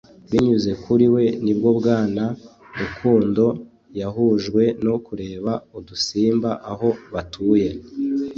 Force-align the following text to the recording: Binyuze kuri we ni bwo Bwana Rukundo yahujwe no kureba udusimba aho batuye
Binyuze 0.29 0.71
kuri 0.83 1.05
we 1.13 1.23
ni 1.43 1.53
bwo 1.57 1.69
Bwana 1.79 2.23
Rukundo 2.79 3.45
yahujwe 3.99 4.63
no 4.85 4.95
kureba 5.05 5.51
udusimba 5.77 6.49
aho 6.71 6.89
batuye 7.13 7.69